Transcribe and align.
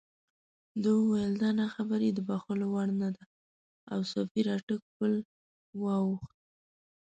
ده 0.81 0.89
وویل 0.99 1.31
دا 1.43 1.49
ناخبري 1.61 2.09
د 2.13 2.19
بښلو 2.27 2.65
وړ 2.73 2.89
نه 3.01 3.09
ده 3.15 3.23
او 3.91 3.99
سفیر 4.13 4.45
اټک 4.57 4.81
پُل 4.95 5.13
واوښت. 5.83 6.31